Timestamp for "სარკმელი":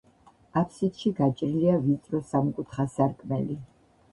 2.95-3.63